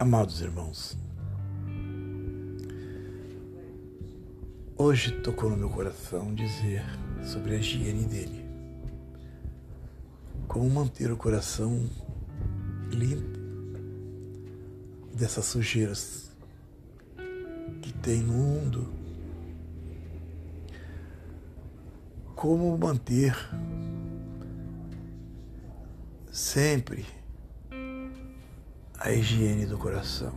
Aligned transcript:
Amados 0.00 0.40
irmãos, 0.40 0.96
hoje 4.74 5.20
tocou 5.20 5.50
no 5.50 5.58
meu 5.58 5.68
coração 5.68 6.34
dizer 6.34 6.82
sobre 7.22 7.54
a 7.54 7.58
higiene 7.58 8.06
dele. 8.06 8.46
Como 10.48 10.70
manter 10.70 11.12
o 11.12 11.18
coração 11.18 11.86
limpo 12.88 13.38
dessas 15.14 15.44
sujeiras 15.44 16.30
que 17.82 17.92
tem 17.92 18.22
no 18.22 18.32
mundo. 18.32 18.90
Como 22.34 22.78
manter 22.78 23.36
sempre 26.32 27.19
a 29.00 29.10
higiene 29.10 29.64
do 29.64 29.78
coração. 29.78 30.32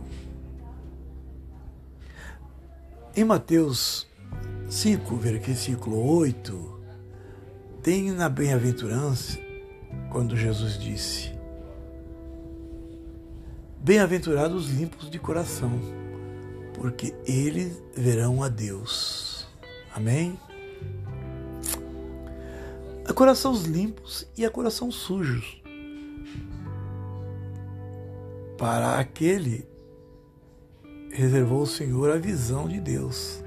Em 3.14 3.22
Mateus 3.22 4.08
5, 4.70 5.14
versículo 5.16 6.02
8, 6.16 6.80
tem 7.82 8.10
na 8.10 8.30
bem-aventurança 8.30 9.38
quando 10.10 10.34
Jesus 10.34 10.78
disse: 10.78 11.30
Bem-aventurados 13.78 14.64
os 14.64 14.72
limpos 14.72 15.10
de 15.10 15.18
coração, 15.18 15.70
porque 16.72 17.14
eles 17.26 17.82
verão 17.94 18.42
a 18.42 18.48
Deus. 18.48 19.46
Amém? 19.94 20.40
Há 23.06 23.12
corações 23.12 23.64
limpos 23.64 24.26
e 24.36 24.46
há 24.46 24.50
corações 24.50 24.94
sujos 24.94 25.63
para 28.64 28.98
aquele 28.98 29.68
reservou 31.10 31.60
o 31.60 31.66
Senhor 31.66 32.10
a 32.10 32.16
visão 32.16 32.66
de 32.66 32.80
Deus. 32.80 33.44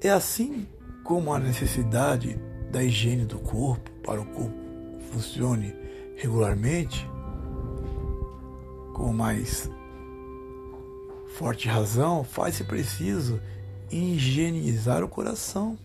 É 0.00 0.08
assim 0.08 0.66
como 1.04 1.30
a 1.34 1.38
necessidade 1.38 2.40
da 2.72 2.82
higiene 2.82 3.26
do 3.26 3.38
corpo 3.38 3.90
para 4.02 4.18
o 4.18 4.24
corpo 4.24 4.56
funcione 5.12 5.76
regularmente, 6.16 7.06
com 8.94 9.12
mais 9.12 9.70
forte 11.36 11.68
razão, 11.68 12.24
faz-se 12.24 12.64
preciso 12.64 13.38
higienizar 13.90 15.04
o 15.04 15.08
coração 15.08 15.76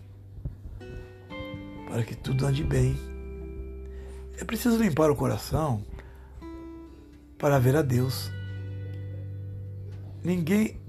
para 1.90 2.02
que 2.02 2.16
tudo 2.16 2.46
ande 2.46 2.64
bem. 2.64 2.96
É 4.40 4.44
preciso 4.44 4.78
limpar 4.78 5.10
o 5.10 5.14
coração 5.14 5.84
para 7.42 7.58
ver 7.58 7.74
a 7.74 7.82
Deus. 7.82 8.30
Ninguém 10.22 10.80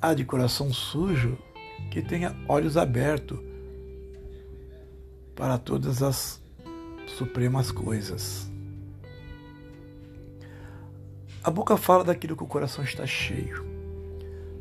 há 0.00 0.14
de 0.14 0.24
coração 0.24 0.72
sujo 0.72 1.36
que 1.90 2.00
tenha 2.00 2.36
olhos 2.48 2.76
abertos 2.76 3.40
para 5.34 5.58
todas 5.58 6.04
as 6.04 6.40
supremas 7.08 7.72
coisas. 7.72 8.48
A 11.42 11.50
boca 11.50 11.76
fala 11.76 12.04
daquilo 12.04 12.36
que 12.36 12.44
o 12.44 12.46
coração 12.46 12.84
está 12.84 13.04
cheio. 13.04 13.66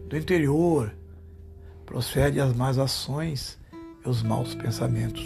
Do 0.10 0.18
interior 0.18 0.92
procede 1.86 2.40
as 2.40 2.56
más 2.56 2.80
ações 2.80 3.60
e 4.04 4.10
os 4.10 4.24
maus 4.24 4.56
pensamentos. 4.56 5.24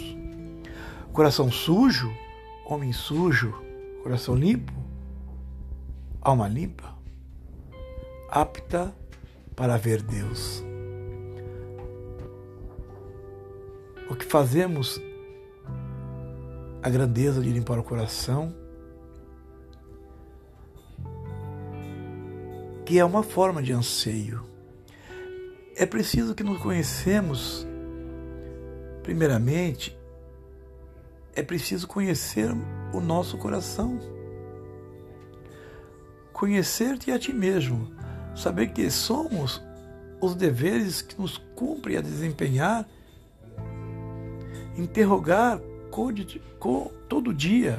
Coração 1.14 1.50
sujo, 1.50 2.12
homem 2.66 2.92
sujo, 2.92 3.54
coração 4.02 4.34
limpo, 4.34 4.89
alma 6.20 6.46
limpa, 6.46 6.94
apta 8.28 8.94
para 9.56 9.76
ver 9.76 10.02
Deus. 10.02 10.62
O 14.08 14.14
que 14.14 14.24
fazemos, 14.24 15.00
a 16.82 16.90
grandeza 16.90 17.40
de 17.40 17.50
limpar 17.50 17.78
o 17.78 17.82
coração, 17.82 18.54
que 22.84 22.98
é 22.98 23.04
uma 23.04 23.22
forma 23.22 23.62
de 23.62 23.72
anseio. 23.72 24.44
É 25.76 25.86
preciso 25.86 26.34
que 26.34 26.42
nos 26.42 26.58
conhecemos, 26.60 27.66
primeiramente, 29.02 29.96
é 31.34 31.42
preciso 31.42 31.86
conhecer 31.86 32.50
o 32.92 33.00
nosso 33.00 33.38
coração 33.38 34.19
conhecer-te 36.40 37.12
a 37.12 37.18
ti 37.18 37.34
mesmo, 37.34 37.92
saber 38.34 38.68
que 38.68 38.90
somos 38.90 39.62
os 40.22 40.34
deveres 40.34 41.02
que 41.02 41.20
nos 41.20 41.36
cumpre 41.54 41.98
a 41.98 42.00
desempenhar, 42.00 42.88
interrogar 44.74 45.60
todo 47.10 47.34
dia 47.34 47.78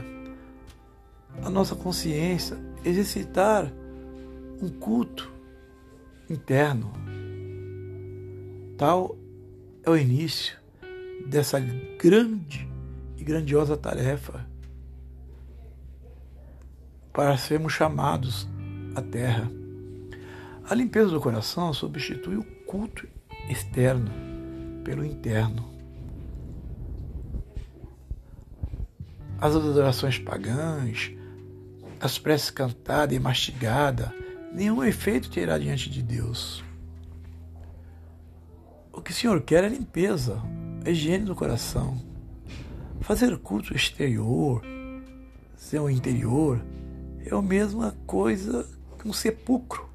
a 1.41 1.49
nossa 1.49 1.75
consciência, 1.75 2.55
exercitar 2.85 3.65
um 4.61 4.69
culto 4.69 5.33
interno. 6.29 6.93
Tal 8.77 9.17
é 9.83 9.89
o 9.89 9.97
início 9.97 10.55
dessa 11.25 11.59
grande 11.59 12.69
e 13.17 13.23
grandiosa 13.23 13.75
tarefa 13.75 14.50
para 17.13 17.37
sermos 17.37 17.73
chamados 17.73 18.47
à 18.95 19.01
terra. 19.01 19.51
A 20.69 20.75
limpeza 20.75 21.09
do 21.09 21.19
coração 21.19 21.73
substitui 21.73 22.37
o 22.37 22.43
culto 22.65 23.07
externo 23.49 24.09
pelo 24.83 25.05
interno. 25.05 25.69
As 29.39 29.55
adorações 29.55 30.19
pagãs, 30.19 31.11
as 31.99 32.17
preces 32.17 32.51
cantadas 32.51 33.15
e 33.15 33.19
mastigadas, 33.19 34.09
nenhum 34.53 34.83
efeito 34.83 35.29
terá 35.29 35.57
diante 35.57 35.89
de 35.89 36.01
Deus. 36.01 36.63
O 38.93 39.01
que 39.01 39.11
o 39.11 39.13
Senhor 39.13 39.41
quer 39.41 39.63
é 39.63 39.69
limpeza, 39.69 40.41
a 40.85 40.89
higiene 40.89 41.25
do 41.25 41.35
coração. 41.35 41.99
Fazer 42.99 43.35
culto 43.39 43.75
exterior, 43.75 44.61
seu 45.55 45.89
interior, 45.89 46.61
é 47.25 47.35
a 47.35 47.41
mesma 47.41 47.95
coisa 48.05 48.67
que 48.97 49.07
um 49.07 49.13
sepulcro 49.13 49.89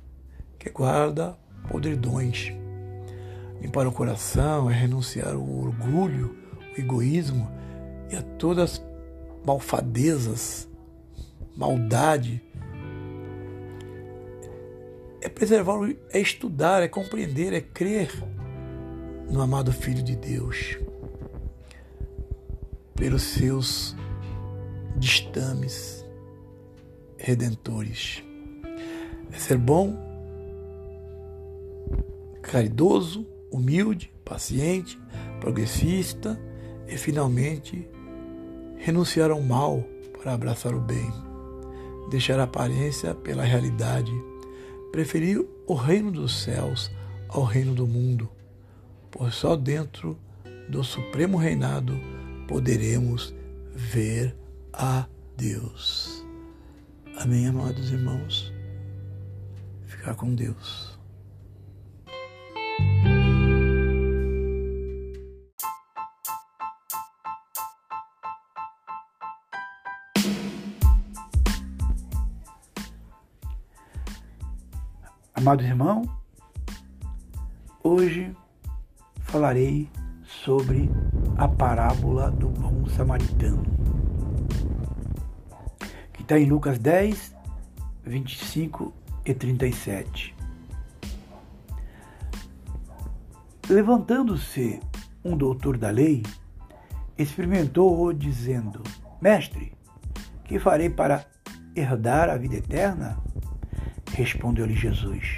que 0.58 0.70
guarda 0.70 1.36
podridões. 1.68 2.52
Limpar 3.60 3.86
o 3.86 3.92
coração 3.92 4.70
é 4.70 4.74
renunciar 4.74 5.34
ao 5.34 5.48
orgulho, 5.48 6.36
o 6.76 6.80
egoísmo 6.80 7.50
e 8.10 8.16
a 8.16 8.22
todas 8.22 8.72
as 8.72 8.86
malfadezas, 9.44 10.68
maldade. 11.56 12.42
É 15.20 15.28
preservar, 15.28 15.78
é 16.10 16.20
estudar, 16.20 16.82
é 16.82 16.88
compreender, 16.88 17.52
é 17.52 17.60
crer 17.60 18.10
no 19.30 19.40
amado 19.40 19.72
Filho 19.72 20.02
de 20.02 20.14
Deus, 20.14 20.78
pelos 22.94 23.22
seus 23.22 23.96
destames, 24.96 25.95
redentores. 27.18 28.22
É 29.32 29.38
ser 29.38 29.58
bom, 29.58 29.96
caridoso, 32.42 33.26
humilde, 33.50 34.12
paciente, 34.24 34.98
progressista 35.40 36.40
e 36.88 36.96
finalmente 36.96 37.88
renunciar 38.76 39.30
ao 39.30 39.40
mal 39.40 39.84
para 40.22 40.32
abraçar 40.32 40.74
o 40.74 40.80
bem, 40.80 41.12
deixar 42.10 42.38
a 42.38 42.44
aparência 42.44 43.14
pela 43.14 43.44
realidade, 43.44 44.12
preferir 44.92 45.44
o 45.66 45.74
reino 45.74 46.10
dos 46.10 46.42
céus 46.42 46.90
ao 47.28 47.42
reino 47.42 47.74
do 47.74 47.86
mundo, 47.86 48.28
pois 49.10 49.34
só 49.34 49.56
dentro 49.56 50.18
do 50.68 50.82
supremo 50.82 51.36
reinado 51.36 51.98
poderemos 52.46 53.34
ver 53.74 54.36
a 54.72 55.06
Deus. 55.36 56.25
Amém, 57.18 57.48
amados 57.48 57.90
irmãos? 57.90 58.52
Ficar 59.86 60.14
com 60.14 60.34
Deus. 60.34 60.98
Amado 75.34 75.62
irmão, 75.62 76.02
hoje 77.82 78.36
falarei 79.20 79.88
sobre 80.22 80.90
a 81.38 81.48
parábola 81.48 82.30
do 82.30 82.48
bom 82.48 82.86
samaritano 82.88 83.95
está 86.26 86.36
em 86.40 86.46
Lucas 86.46 86.76
10, 86.80 87.36
25 88.04 88.92
e 89.24 89.32
37. 89.32 90.34
Levantando-se 93.68 94.80
um 95.24 95.36
doutor 95.36 95.78
da 95.78 95.88
lei, 95.88 96.24
experimentou-o, 97.16 98.12
dizendo: 98.12 98.82
Mestre, 99.22 99.72
que 100.44 100.58
farei 100.58 100.90
para 100.90 101.24
herdar 101.76 102.28
a 102.28 102.36
vida 102.36 102.56
eterna? 102.56 103.16
Respondeu-lhe 104.10 104.74
Jesus: 104.74 105.36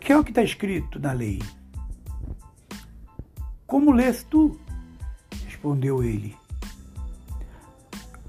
Que 0.00 0.12
é 0.12 0.18
o 0.18 0.24
que 0.24 0.30
está 0.30 0.42
escrito 0.42 0.98
na 0.98 1.12
lei? 1.12 1.42
Como 3.66 3.92
lês 3.92 4.22
tu? 4.22 4.58
Respondeu 5.44 6.02
ele: 6.02 6.34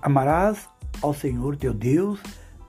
Amarás 0.01 0.67
ao 1.01 1.13
Senhor 1.13 1.55
teu 1.55 1.73
Deus 1.73 2.19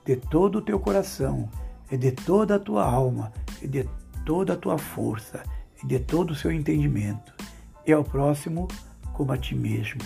de 0.05 0.15
todo 0.15 0.57
o 0.57 0.61
teu 0.61 0.79
coração, 0.79 1.49
e 1.91 1.97
de 1.97 2.11
toda 2.11 2.55
a 2.55 2.59
tua 2.59 2.83
alma, 2.83 3.31
e 3.61 3.67
de 3.67 3.87
toda 4.25 4.53
a 4.53 4.57
tua 4.57 4.77
força, 4.77 5.43
e 5.83 5.87
de 5.87 5.99
todo 5.99 6.31
o 6.31 6.35
seu 6.35 6.51
entendimento, 6.51 7.33
e 7.85 7.91
ao 7.91 8.03
próximo 8.03 8.67
como 9.13 9.31
a 9.31 9.37
ti 9.37 9.55
mesmo. 9.55 10.01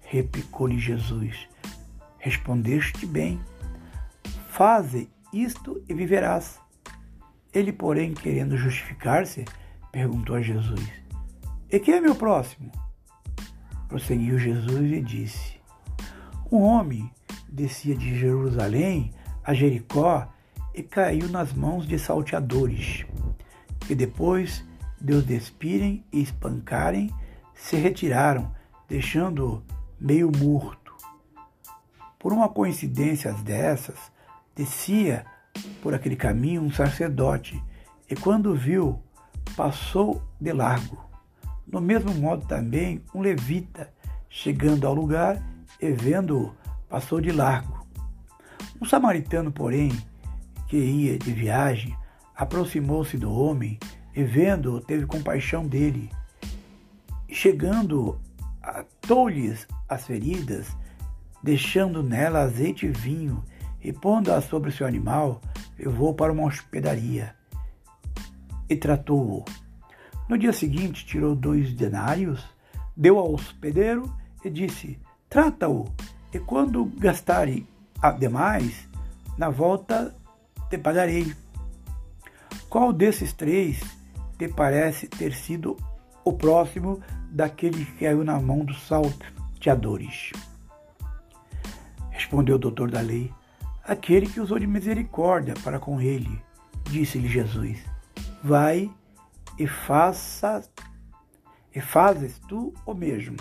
Replicou-lhe 0.00 0.78
Jesus: 0.78 1.48
Respondeste 2.18 3.06
bem. 3.06 3.40
Faze 4.48 5.10
isto 5.32 5.82
e 5.88 5.94
viverás. 5.94 6.60
Ele, 7.52 7.72
porém, 7.72 8.14
querendo 8.14 8.56
justificar-se, 8.56 9.44
perguntou 9.90 10.36
a 10.36 10.42
Jesus: 10.42 10.88
E 11.70 11.78
quem 11.80 11.94
é 11.94 12.00
meu 12.00 12.14
próximo? 12.14 12.70
Prosseguiu 13.88 14.38
Jesus 14.38 14.92
e 14.92 15.00
disse: 15.00 15.60
Um 16.50 16.62
homem 16.62 17.10
descia 17.54 17.94
de 17.94 18.18
Jerusalém 18.18 19.12
a 19.44 19.54
Jericó 19.54 20.26
e 20.74 20.82
caiu 20.82 21.28
nas 21.28 21.52
mãos 21.52 21.86
de 21.86 21.98
salteadores, 21.98 23.06
que 23.80 23.94
depois 23.94 24.64
de 25.00 25.12
os 25.12 25.24
despirem 25.24 26.04
e 26.12 26.20
espancarem, 26.20 27.14
se 27.54 27.76
retiraram, 27.76 28.52
deixando-o 28.88 29.62
meio 30.00 30.32
morto. 30.36 30.92
Por 32.18 32.32
uma 32.32 32.48
coincidência 32.48 33.32
dessas, 33.32 33.98
descia 34.56 35.24
por 35.80 35.94
aquele 35.94 36.16
caminho 36.16 36.62
um 36.62 36.72
sacerdote 36.72 37.62
e, 38.10 38.16
quando 38.16 38.54
viu, 38.54 39.00
passou 39.56 40.20
de 40.40 40.52
largo. 40.52 40.98
Do 41.66 41.80
mesmo 41.80 42.12
modo, 42.14 42.46
também 42.46 43.02
um 43.14 43.20
levita, 43.20 43.92
chegando 44.28 44.86
ao 44.86 44.94
lugar 44.94 45.40
e 45.80 45.92
vendo-o, 45.92 46.52
passou 46.94 47.20
de 47.20 47.32
largo. 47.32 47.84
Um 48.80 48.84
samaritano, 48.84 49.50
porém, 49.50 49.90
que 50.68 50.76
ia 50.76 51.18
de 51.18 51.32
viagem, 51.32 51.92
aproximou-se 52.36 53.18
do 53.18 53.32
homem 53.32 53.80
e, 54.14 54.22
vendo-o, 54.22 54.80
teve 54.80 55.04
compaixão 55.04 55.66
dele. 55.66 56.08
Chegando, 57.28 58.20
atou-lhes 58.62 59.66
as 59.88 60.06
feridas 60.06 60.68
deixando 61.42 62.00
nela 62.00 62.42
azeite 62.42 62.86
e 62.86 62.92
vinho, 62.92 63.42
e 63.82 63.92
pondo-a 63.92 64.40
sobre 64.40 64.70
seu 64.70 64.86
animal, 64.86 65.40
levou 65.76 66.14
para 66.14 66.32
uma 66.32 66.44
hospedaria 66.44 67.34
e 68.70 68.76
tratou-o. 68.76 69.44
No 70.28 70.38
dia 70.38 70.52
seguinte, 70.52 71.04
tirou 71.04 71.34
dois 71.34 71.74
denários, 71.74 72.44
deu 72.96 73.18
ao 73.18 73.34
hospedeiro 73.34 74.16
e 74.44 74.48
disse: 74.48 74.96
Trata-o, 75.28 75.92
e 76.34 76.40
quando 76.40 76.84
gastarem 76.84 77.64
demais, 78.18 78.88
na 79.38 79.48
volta 79.48 80.12
te 80.68 80.76
pagarei. 80.76 81.32
Qual 82.68 82.92
desses 82.92 83.32
três 83.32 83.80
te 84.36 84.48
parece 84.48 85.06
ter 85.06 85.32
sido 85.32 85.76
o 86.24 86.32
próximo 86.32 87.00
daquele 87.30 87.84
que 87.84 88.04
caiu 88.04 88.24
na 88.24 88.40
mão 88.40 88.64
dos 88.64 88.82
salteadores? 88.82 90.32
Respondeu 92.10 92.56
o 92.56 92.58
doutor 92.58 92.90
da 92.90 93.00
lei: 93.00 93.32
Aquele 93.84 94.26
que 94.26 94.40
usou 94.40 94.58
de 94.58 94.66
misericórdia 94.66 95.54
para 95.62 95.78
com 95.78 96.00
ele. 96.00 96.42
Disse-lhe 96.90 97.28
Jesus: 97.28 97.78
Vai 98.42 98.90
e 99.56 99.68
faça 99.68 100.64
e 101.72 101.80
fazes 101.80 102.40
tu 102.48 102.74
o 102.84 102.92
mesmo. 102.92 103.36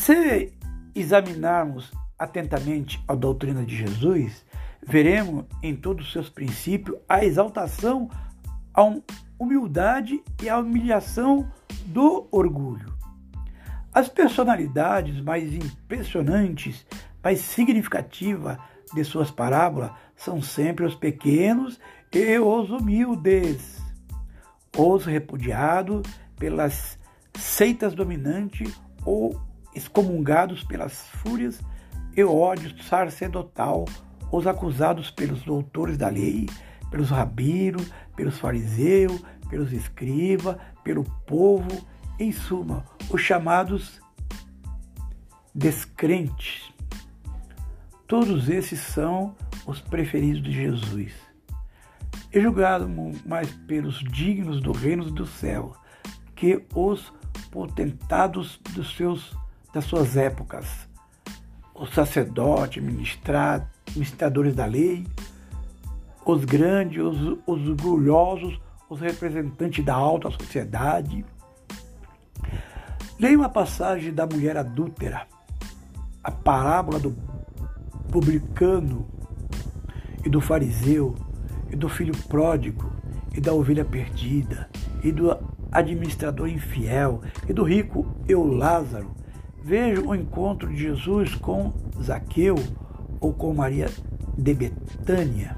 Se 0.00 0.50
examinarmos 0.94 1.92
atentamente 2.18 3.04
a 3.06 3.14
doutrina 3.14 3.62
de 3.62 3.76
Jesus, 3.76 4.46
veremos 4.82 5.44
em 5.62 5.76
todos 5.76 6.06
os 6.06 6.12
seus 6.12 6.30
princípios 6.30 6.96
a 7.06 7.22
exaltação, 7.22 8.08
a 8.72 8.82
humildade 9.38 10.22
e 10.42 10.48
a 10.48 10.58
humilhação 10.58 11.52
do 11.84 12.26
orgulho. 12.30 12.96
As 13.92 14.08
personalidades 14.08 15.20
mais 15.20 15.52
impressionantes, 15.52 16.86
mais 17.22 17.40
significativas 17.40 18.56
de 18.94 19.04
suas 19.04 19.30
parábolas 19.30 19.90
são 20.16 20.40
sempre 20.40 20.86
os 20.86 20.94
pequenos 20.94 21.78
e 22.10 22.38
os 22.38 22.70
humildes, 22.70 23.82
os 24.74 25.04
repudiados 25.04 26.02
pelas 26.38 26.98
seitas 27.34 27.94
dominantes 27.94 28.80
ou 29.04 29.49
excomungados 29.74 30.64
pelas 30.64 31.06
fúrias 31.08 31.60
e 32.16 32.24
ódio 32.24 32.76
sacerdotal, 32.82 33.84
os 34.32 34.46
acusados 34.46 35.10
pelos 35.10 35.42
doutores 35.42 35.96
da 35.96 36.08
lei, 36.08 36.46
pelos 36.90 37.10
rabinos, 37.10 37.90
pelos 38.16 38.38
fariseus, 38.38 39.22
pelos 39.48 39.72
escribas, 39.72 40.56
pelo 40.82 41.04
povo 41.26 41.86
em 42.18 42.32
suma, 42.32 42.84
os 43.10 43.20
chamados 43.20 44.00
descrentes. 45.54 46.72
Todos 48.06 48.48
esses 48.48 48.80
são 48.80 49.34
os 49.66 49.80
preferidos 49.80 50.42
de 50.42 50.52
Jesus. 50.52 51.12
E 52.32 52.40
julgado 52.40 52.88
mais 53.26 53.50
pelos 53.66 53.98
dignos 54.00 54.60
do 54.60 54.72
reino 54.72 55.10
do 55.10 55.26
céu 55.26 55.74
que 56.34 56.64
os 56.74 57.12
potentados 57.50 58.60
dos 58.72 58.96
seus, 58.96 59.36
das 59.72 59.84
suas 59.84 60.16
épocas, 60.16 60.66
os 61.74 61.92
sacerdotes, 61.94 62.82
ministradores 62.82 64.54
da 64.54 64.66
lei, 64.66 65.06
os 66.24 66.44
grandes, 66.44 67.02
os, 67.02 67.38
os 67.46 67.68
orgulhosos, 67.68 68.60
os 68.88 69.00
representantes 69.00 69.84
da 69.84 69.94
alta 69.94 70.30
sociedade, 70.30 71.24
Leia 73.20 73.36
uma 73.36 73.50
passagem 73.50 74.14
da 74.14 74.26
mulher 74.26 74.56
adúltera, 74.56 75.26
a 76.24 76.30
parábola 76.30 76.98
do 76.98 77.14
publicano 78.10 79.06
e 80.24 80.30
do 80.30 80.40
fariseu, 80.40 81.14
e 81.70 81.76
do 81.76 81.86
filho 81.86 82.16
pródigo, 82.28 82.90
e 83.34 83.38
da 83.38 83.52
ovelha 83.52 83.84
perdida, 83.84 84.70
e 85.04 85.12
do 85.12 85.36
administrador 85.70 86.48
infiel, 86.48 87.20
e 87.46 87.52
do 87.52 87.62
rico 87.62 88.06
eu 88.26 88.42
Lázaro. 88.42 89.14
Veja 89.62 90.00
o 90.00 90.14
encontro 90.14 90.68
de 90.68 90.76
Jesus 90.76 91.34
com 91.34 91.72
Zaqueu 92.02 92.56
ou 93.20 93.32
com 93.32 93.52
Maria 93.52 93.90
de 94.36 94.54
Betânia, 94.54 95.56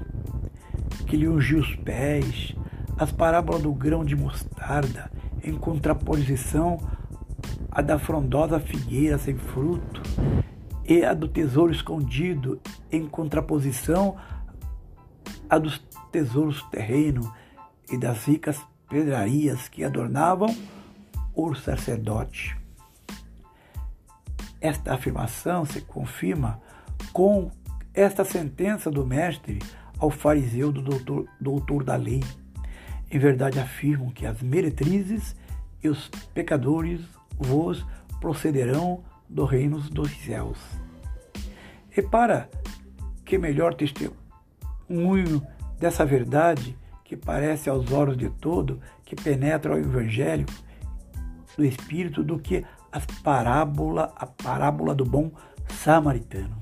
que 1.07 1.15
lhe 1.15 1.27
ungiu 1.27 1.59
os 1.59 1.75
pés, 1.77 2.53
as 2.97 3.11
parábolas 3.11 3.63
do 3.63 3.73
grão 3.73 4.03
de 4.03 4.15
mostarda, 4.15 5.09
em 5.43 5.53
contraposição 5.53 6.79
a 7.71 7.81
da 7.81 7.97
frondosa 7.97 8.59
figueira 8.59 9.17
sem 9.17 9.35
fruto 9.35 10.01
e 10.85 11.03
a 11.03 11.13
do 11.13 11.27
tesouro 11.27 11.71
escondido, 11.71 12.59
em 12.91 13.07
contraposição 13.07 14.17
a 15.49 15.57
dos 15.57 15.79
tesouros 16.11 16.61
terrenos 16.71 17.27
e 17.89 17.97
das 17.97 18.25
ricas 18.25 18.59
pedrarias 18.89 19.67
que 19.67 19.83
adornavam 19.83 20.55
o 21.33 21.55
sacerdote. 21.55 22.62
Esta 24.63 24.93
afirmação 24.93 25.65
se 25.65 25.81
confirma 25.81 26.61
com 27.11 27.51
esta 27.93 28.23
sentença 28.23 28.89
do 28.89 29.05
mestre 29.05 29.59
ao 29.99 30.09
fariseu 30.09 30.71
do 30.71 30.81
doutor, 30.81 31.27
doutor 31.37 31.83
da 31.83 31.97
lei. 31.97 32.23
Em 33.11 33.19
verdade 33.19 33.59
afirmam 33.59 34.09
que 34.09 34.25
as 34.25 34.41
meretrizes 34.41 35.35
e 35.83 35.89
os 35.89 36.07
pecadores 36.33 37.01
vos 37.37 37.85
procederão 38.21 39.03
do 39.27 39.43
reino 39.43 39.81
dos 39.81 40.09
céus. 40.21 40.57
E 41.95 42.01
para 42.01 42.47
que 43.25 43.37
melhor 43.37 43.73
testemunho 43.73 45.45
dessa 45.77 46.05
verdade 46.05 46.77
que 47.03 47.17
parece 47.17 47.69
aos 47.69 47.91
olhos 47.91 48.15
de 48.15 48.29
todo, 48.29 48.79
que 49.03 49.13
penetra 49.13 49.75
o 49.75 49.77
evangelho 49.77 50.45
do 51.57 51.65
Espírito, 51.65 52.23
do 52.23 52.39
que 52.39 52.65
as 52.93 53.05
parábola, 53.23 54.13
a 54.15 54.27
parábola 54.27 54.93
do 54.93 55.03
bom 55.03 55.31
Samaritano. 55.67 56.61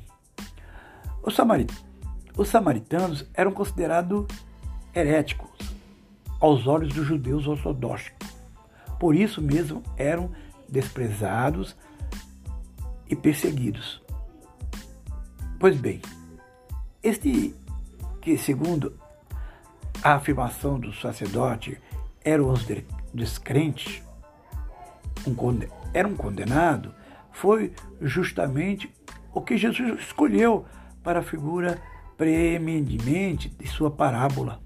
Os, 1.21 1.35
samarit... 1.35 1.71
Os 2.37 2.47
samaritanos 2.47 3.25
eram 3.33 3.51
considerados 3.51 4.25
heréticos 4.95 5.49
aos 6.39 6.65
olhos 6.65 6.93
dos 6.93 7.05
judeus 7.05 7.45
ortodoxos. 7.47 8.13
Por 8.97 9.13
isso 9.13 9.41
mesmo 9.41 9.83
eram 9.97 10.31
desprezados 10.69 11.75
e 13.07 13.15
perseguidos. 13.15 14.01
Pois 15.59 15.77
bem, 15.77 16.01
este 17.03 17.53
que, 18.21 18.37
segundo 18.37 18.97
a 20.01 20.13
afirmação 20.13 20.79
do 20.79 20.93
sacerdote, 20.93 21.77
eram 22.23 22.49
os 22.49 22.65
descrentes, 23.13 24.01
um 25.27 25.35
era 25.93 26.07
um 26.07 26.15
condenado, 26.15 26.93
foi 27.31 27.73
justamente 28.01 28.93
o 29.33 29.41
que 29.41 29.57
Jesus 29.57 29.99
escolheu 30.01 30.65
para 31.03 31.19
a 31.19 31.23
figura 31.23 31.81
preeminentemente 32.17 33.49
de 33.49 33.67
sua 33.67 33.89
parábola. 33.89 34.61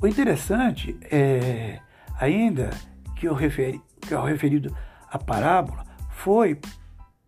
O 0.00 0.06
interessante 0.06 0.98
é 1.02 1.80
ainda 2.18 2.70
que 3.16 3.28
o, 3.28 3.34
referi, 3.34 3.80
que 4.00 4.14
o 4.14 4.24
referido 4.24 4.74
à 5.10 5.18
parábola 5.18 5.84
foi 6.10 6.58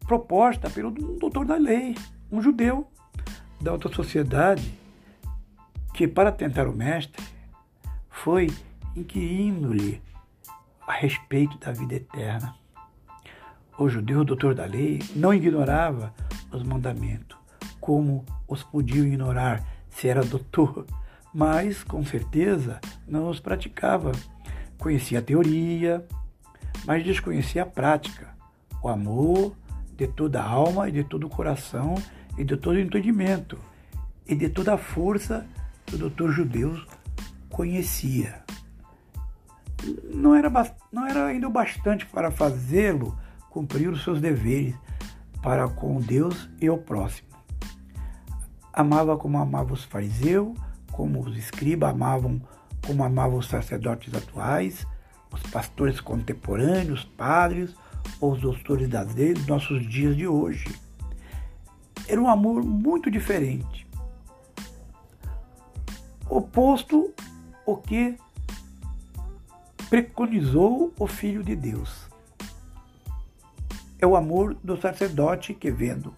proposta 0.07 0.71
pelo 0.71 0.91
doutor 0.91 1.45
da 1.45 1.57
lei, 1.57 1.95
um 2.31 2.41
judeu 2.41 2.91
da 3.61 3.73
alta 3.73 3.89
sociedade, 3.89 4.79
que 5.93 6.09
para 6.09 6.33
tentar 6.33 6.67
o 6.67 6.73
mestre 6.73 7.23
foi 8.11 8.49
inquirindo-lhe 8.97 10.03
a 10.87 10.93
respeito 10.93 11.59
da 11.59 11.73
vida 11.73 11.95
eterna. 11.95 12.55
O 13.77 13.89
judeu 13.89 14.25
doutor 14.25 14.55
da 14.55 14.65
lei 14.65 15.03
não 15.17 15.35
ignorava 15.35 16.15
os 16.53 16.63
mandamentos, 16.63 17.37
como 17.81 18.25
os 18.47 18.63
podiam 18.63 19.05
ignorar 19.05 19.65
se 19.91 20.09
era 20.09 20.25
doutor, 20.25 20.87
mas 21.33 21.83
com 21.83 22.05
certeza 22.05 22.81
não 23.07 23.29
os 23.29 23.41
praticava. 23.41 24.13
Conhecia 24.79 25.19
a 25.19 25.23
teoria, 25.23 26.07
mas 26.85 27.05
desconhecia 27.05 27.65
a 27.65 27.67
prática, 27.67 28.29
o 28.81 28.89
amor 28.89 29.57
de 29.97 30.07
toda 30.07 30.41
a 30.41 30.49
alma 30.49 30.89
e 30.89 30.93
de 30.93 31.03
todo 31.03 31.27
o 31.27 31.31
coração 31.31 31.95
e 32.39 32.45
de 32.45 32.57
todo 32.57 32.77
o 32.77 32.81
entendimento 32.81 33.59
e 34.27 34.37
de 34.37 34.49
toda 34.49 34.75
a 34.75 34.79
força 34.79 35.47
que 35.85 35.97
o 35.97 35.99
doutor 35.99 36.31
judeu 36.31 36.81
conhecia. 37.49 38.43
Não 40.13 40.35
era, 40.35 40.51
não 40.93 41.07
era 41.07 41.27
ainda 41.27 41.49
o 41.49 41.51
bastante 41.51 42.07
para 42.07 42.31
fazê-lo 42.31 43.19
cumprir 43.55 43.89
os 43.89 44.03
seus 44.03 44.21
deveres 44.21 44.75
para 45.41 45.69
com 45.69 46.01
Deus 46.01 46.51
e 46.61 46.69
o 46.69 46.77
próximo. 46.77 47.29
Amava 48.73 49.17
como 49.17 49.39
amava 49.39 49.73
os 49.73 49.85
fariseus, 49.85 50.59
como 50.91 51.21
os 51.21 51.37
escribas 51.37 51.91
amavam, 51.91 52.43
como 52.85 53.05
amavam 53.05 53.39
os 53.39 53.47
sacerdotes 53.47 54.13
atuais, 54.13 54.85
os 55.33 55.41
pastores 55.45 56.01
contemporâneos, 56.01 57.01
os 57.01 57.05
padres, 57.05 57.77
ou 58.21 58.33
os 58.33 58.41
doutores 58.41 58.89
das 58.89 59.15
leis 59.15 59.35
dos 59.35 59.47
nossos 59.47 59.89
dias 59.89 60.17
de 60.17 60.27
hoje. 60.27 60.67
Era 62.09 62.21
um 62.21 62.29
amor 62.29 62.65
muito 62.65 63.09
diferente. 63.09 63.87
Oposto 66.29 67.15
ao 67.65 67.77
que 67.77 68.19
preconizou 69.89 70.93
o 70.99 71.07
Filho 71.07 71.45
de 71.45 71.55
Deus. 71.55 72.04
É 74.05 74.07
o 74.07 74.17
amor 74.17 74.55
do 74.63 74.79
sacerdote 74.79 75.55
que, 75.55 75.71
vendo 75.71 76.13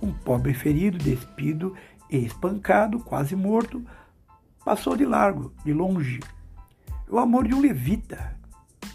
um 0.00 0.12
pobre 0.12 0.54
ferido, 0.54 0.96
despido 0.96 1.74
e 2.08 2.18
espancado, 2.18 3.00
quase 3.00 3.34
morto, 3.34 3.84
passou 4.64 4.96
de 4.96 5.04
largo, 5.04 5.52
de 5.64 5.72
longe. 5.72 6.20
O 7.10 7.18
amor 7.18 7.48
de 7.48 7.52
um 7.52 7.60
levita, 7.60 8.36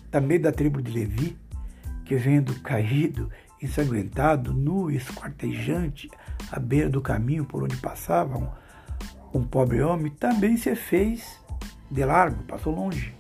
também 0.10 0.40
da 0.40 0.50
tribo 0.50 0.82
de 0.82 0.94
Levi, 0.94 1.38
que 2.06 2.16
vendo 2.16 2.58
caído, 2.62 3.30
ensanguentado, 3.62 4.54
nu, 4.54 4.90
esquartejante, 4.90 6.10
à 6.50 6.58
beira 6.58 6.90
do 6.90 7.02
caminho 7.02 7.44
por 7.44 7.64
onde 7.64 7.76
passava 7.76 8.38
um, 8.38 8.48
um 9.34 9.44
pobre 9.44 9.82
homem, 9.82 10.10
também 10.10 10.56
se 10.56 10.74
fez 10.74 11.38
de 11.92 12.06
largo, 12.06 12.46
passou 12.46 12.74
longe. 12.74 13.14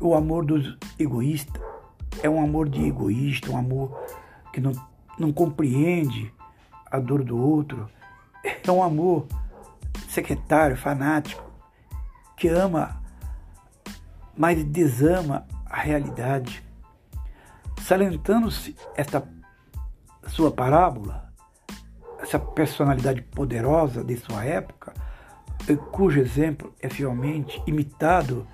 O 0.00 0.14
amor 0.14 0.46
dos 0.46 0.78
egoístas 0.98 1.65
é 2.22 2.28
um 2.28 2.42
amor 2.42 2.68
de 2.68 2.84
egoísta, 2.84 3.50
um 3.50 3.56
amor 3.56 3.98
que 4.52 4.60
não, 4.60 4.72
não 5.18 5.32
compreende 5.32 6.32
a 6.90 6.98
dor 6.98 7.22
do 7.22 7.36
outro. 7.36 7.88
É 8.42 8.70
um 8.70 8.82
amor 8.82 9.26
secretário, 10.08 10.76
fanático, 10.76 11.44
que 12.36 12.48
ama, 12.48 13.02
mas 14.36 14.62
desama 14.64 15.46
a 15.68 15.78
realidade. 15.78 16.62
Salentando-se 17.82 18.76
esta 18.96 19.26
sua 20.28 20.50
parábola, 20.50 21.32
essa 22.20 22.38
personalidade 22.38 23.22
poderosa 23.22 24.02
de 24.02 24.16
sua 24.16 24.44
época, 24.44 24.92
cujo 25.90 26.20
exemplo 26.20 26.74
é 26.80 26.88
fielmente 26.88 27.62
imitado 27.66 28.46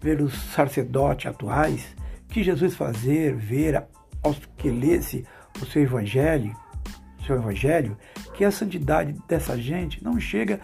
pelos 0.00 0.34
sacerdotes 0.52 1.26
atuais, 1.26 1.94
que 2.28 2.42
Jesus 2.42 2.74
fazer 2.74 3.34
ver 3.34 3.84
aos 4.22 4.38
que 4.56 4.70
lesse 4.70 5.24
o 5.60 5.66
seu 5.66 5.82
evangelho, 5.82 6.54
seu 7.26 7.36
evangelho, 7.36 7.96
que 8.34 8.44
a 8.44 8.50
santidade 8.50 9.14
dessa 9.26 9.56
gente 9.58 10.02
não 10.02 10.18
chega 10.20 10.60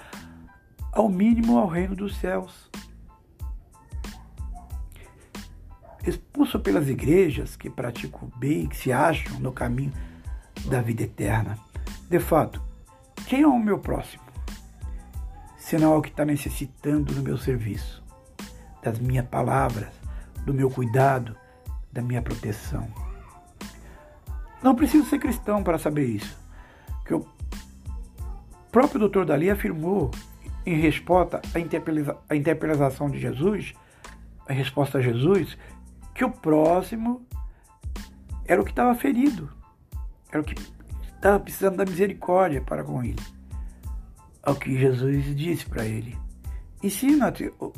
ao 0.92 1.08
mínimo 1.08 1.58
ao 1.58 1.66
reino 1.66 1.96
dos 1.96 2.16
céus. 2.16 2.70
expulso 6.06 6.60
pelas 6.60 6.88
igrejas 6.88 7.56
que 7.56 7.70
praticam 7.70 8.30
bem, 8.36 8.66
que 8.66 8.76
se 8.76 8.92
acham 8.92 9.38
no 9.40 9.52
caminho 9.52 9.92
da 10.66 10.80
vida 10.80 11.02
eterna. 11.02 11.58
De 12.08 12.20
fato, 12.20 12.62
quem 13.26 13.42
é 13.42 13.46
o 13.46 13.58
meu 13.58 13.78
próximo? 13.78 14.22
Senão 15.56 15.94
é 15.94 15.96
o 15.96 16.02
que 16.02 16.10
está 16.10 16.24
necessitando 16.24 17.14
do 17.14 17.22
meu 17.22 17.38
serviço, 17.38 18.02
das 18.82 18.98
minhas 18.98 19.26
palavras, 19.26 19.88
do 20.44 20.52
meu 20.52 20.70
cuidado, 20.70 21.36
da 21.94 22.02
minha 22.02 22.20
proteção. 22.20 22.86
Não 24.62 24.74
preciso 24.74 25.08
ser 25.08 25.18
cristão 25.18 25.62
para 25.62 25.78
saber 25.78 26.04
isso, 26.06 26.36
que 27.06 27.14
o 27.14 27.24
próprio 28.72 28.98
doutor 28.98 29.24
Dali 29.24 29.48
afirmou 29.48 30.10
em 30.66 30.80
resposta 30.80 31.40
à 31.54 32.34
interpretação 32.34 33.08
de 33.08 33.20
Jesus, 33.20 33.72
a 34.48 34.52
resposta 34.52 34.98
a 34.98 35.00
Jesus, 35.00 35.56
que 36.14 36.24
o 36.24 36.30
próximo 36.30 37.24
era 38.44 38.60
o 38.60 38.64
que 38.64 38.72
estava 38.72 38.94
ferido, 38.94 39.48
era 40.30 40.40
o 40.40 40.44
que 40.44 40.54
estava 41.14 41.38
precisando 41.38 41.76
da 41.76 41.84
misericórdia 41.84 42.60
para 42.60 42.82
com 42.82 43.02
ele. 43.04 43.22
Ao 44.42 44.54
que 44.54 44.76
Jesus 44.76 45.36
disse 45.36 45.64
para 45.66 45.84
ele: 45.84 46.18
Ensina-te 46.82 47.52
o, 47.58 47.72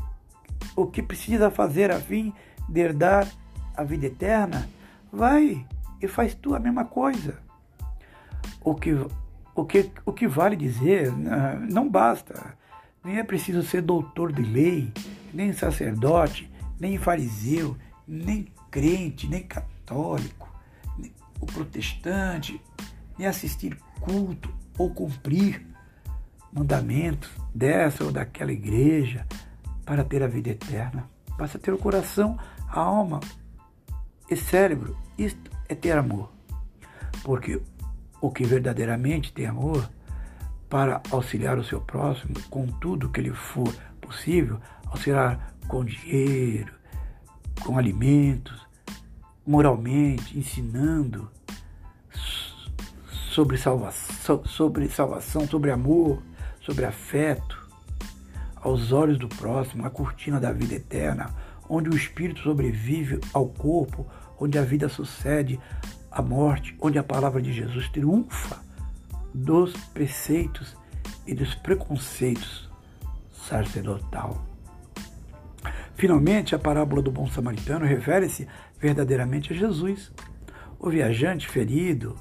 o 0.74 0.86
que 0.86 1.02
precisa 1.02 1.50
fazer 1.50 1.90
a 1.90 2.00
fim 2.00 2.32
de 2.68 2.80
herdar 2.80 3.28
a 3.76 3.84
vida 3.84 4.06
eterna. 4.06 4.68
Vai 5.12 5.66
e 6.00 6.08
faz 6.08 6.34
tu 6.34 6.54
a 6.54 6.60
mesma 6.60 6.84
coisa. 6.84 7.38
O 8.60 8.74
que, 8.74 8.92
o 9.54 9.64
que, 9.64 9.90
o 10.04 10.12
que 10.12 10.26
vale 10.26 10.56
dizer, 10.56 11.12
não 11.68 11.88
basta. 11.88 12.56
Nem 13.04 13.18
é 13.18 13.22
preciso 13.22 13.62
ser 13.62 13.82
doutor 13.82 14.32
de 14.32 14.42
lei, 14.42 14.92
nem 15.32 15.52
sacerdote, 15.52 16.50
nem 16.78 16.98
fariseu, 16.98 17.76
nem 18.06 18.48
crente, 18.70 19.28
nem 19.28 19.42
católico, 19.42 20.52
nem 20.98 21.12
o 21.40 21.46
protestante, 21.46 22.60
nem 23.16 23.26
assistir 23.28 23.78
culto 24.00 24.52
ou 24.76 24.90
cumprir 24.90 25.64
mandamentos 26.52 27.30
dessa 27.54 28.04
ou 28.04 28.10
daquela 28.10 28.52
igreja 28.52 29.26
para 29.84 30.04
ter 30.04 30.22
a 30.22 30.26
vida 30.26 30.50
eterna. 30.50 31.08
Basta 31.38 31.58
ter 31.58 31.72
o 31.72 31.78
coração, 31.78 32.38
a 32.68 32.80
alma 32.80 33.20
e 34.30 34.36
cérebro. 34.36 34.96
Isto 35.18 35.50
é 35.68 35.74
ter 35.74 35.96
amor. 35.96 36.32
Porque 37.22 37.60
o 38.20 38.30
que 38.30 38.44
verdadeiramente 38.44 39.32
tem 39.32 39.46
amor 39.46 39.88
para 40.68 41.02
auxiliar 41.10 41.58
o 41.58 41.64
seu 41.64 41.80
próximo 41.80 42.34
com 42.50 42.66
tudo 42.66 43.08
que 43.08 43.20
lhe 43.20 43.32
for 43.32 43.72
possível, 44.00 44.60
auxiliar 44.86 45.54
com 45.68 45.84
dinheiro, 45.84 46.72
com 47.64 47.78
alimentos, 47.78 48.66
moralmente, 49.46 50.38
ensinando 50.38 51.30
sobre 53.30 53.58
salvação, 53.58 54.44
sobre 54.44 54.88
salvação, 54.88 55.46
sobre 55.46 55.70
amor, 55.70 56.22
sobre 56.60 56.84
afeto, 56.84 57.66
aos 58.56 58.90
olhos 58.92 59.18
do 59.18 59.28
próximo, 59.28 59.86
a 59.86 59.90
cortina 59.90 60.40
da 60.40 60.52
vida 60.52 60.74
eterna, 60.74 61.32
onde 61.68 61.90
o 61.90 61.96
espírito 61.96 62.40
sobrevive 62.40 63.20
ao 63.32 63.48
corpo, 63.48 64.06
onde 64.38 64.58
a 64.58 64.62
vida 64.62 64.88
sucede 64.88 65.58
a 66.10 66.22
morte, 66.22 66.76
onde 66.80 66.98
a 66.98 67.04
palavra 67.04 67.42
de 67.42 67.52
Jesus 67.52 67.88
triunfa 67.88 68.58
dos 69.34 69.72
preceitos 69.88 70.76
e 71.26 71.34
dos 71.34 71.54
preconceitos 71.54 72.70
sacerdotal. 73.32 74.44
Finalmente, 75.94 76.54
a 76.54 76.58
parábola 76.58 77.02
do 77.02 77.10
bom 77.10 77.26
samaritano 77.26 77.84
refere-se 77.84 78.46
verdadeiramente 78.78 79.52
a 79.52 79.56
Jesus. 79.56 80.12
O 80.78 80.90
viajante 80.90 81.48
ferido 81.48 82.16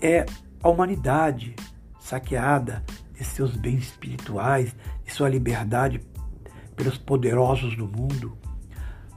é 0.00 0.24
a 0.62 0.68
humanidade 0.68 1.54
saqueada 1.98 2.84
de 3.14 3.24
seus 3.24 3.56
bens 3.56 3.84
espirituais, 3.84 4.74
de 5.04 5.12
sua 5.12 5.28
liberdade 5.28 6.00
pelos 6.76 6.98
poderosos 6.98 7.76
do 7.76 7.86
mundo. 7.86 8.36